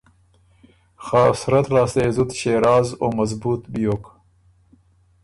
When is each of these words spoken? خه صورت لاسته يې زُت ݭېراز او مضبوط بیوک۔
خه 1.05 1.21
صورت 1.41 1.65
لاسته 1.75 1.99
يې 2.03 2.09
زُت 2.15 2.29
ݭېراز 2.39 2.87
او 3.01 3.07
مضبوط 3.19 3.61
بیوک۔ 3.71 4.03